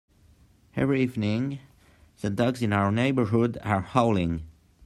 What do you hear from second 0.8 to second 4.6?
evening, the dogs in our neighbourhood are howling.